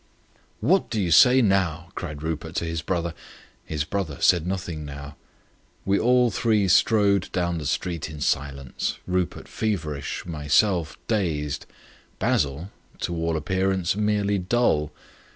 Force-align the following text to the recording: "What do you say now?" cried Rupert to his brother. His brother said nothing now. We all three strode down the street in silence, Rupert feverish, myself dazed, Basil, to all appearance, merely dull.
"What 0.61 0.89
do 0.89 0.99
you 0.99 1.11
say 1.11 1.43
now?" 1.43 1.91
cried 1.93 2.23
Rupert 2.23 2.55
to 2.55 2.65
his 2.65 2.81
brother. 2.81 3.13
His 3.63 3.83
brother 3.83 4.17
said 4.19 4.47
nothing 4.47 4.83
now. 4.83 5.15
We 5.85 5.99
all 5.99 6.31
three 6.31 6.67
strode 6.69 7.31
down 7.31 7.59
the 7.59 7.67
street 7.67 8.09
in 8.09 8.19
silence, 8.19 8.97
Rupert 9.05 9.47
feverish, 9.47 10.25
myself 10.25 10.97
dazed, 11.07 11.67
Basil, 12.17 12.71
to 13.01 13.15
all 13.15 13.37
appearance, 13.37 13.95
merely 13.95 14.39
dull. 14.39 14.91